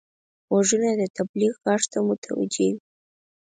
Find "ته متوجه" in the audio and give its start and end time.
1.91-2.63